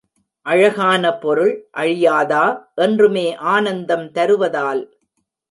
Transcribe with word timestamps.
அழகான 0.45 1.03
பொருள் 1.17 1.51
அழியாதா, 1.77 2.45
என்றுமே 2.75 3.35
ஆனந்தம் 3.35 4.11
தருவதால்? 4.11 4.83